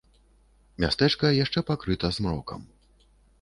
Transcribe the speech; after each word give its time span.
Мястэчка 0.83 1.31
яшчэ 1.43 1.59
пакрыта 1.69 2.07
змрокам. 2.19 2.61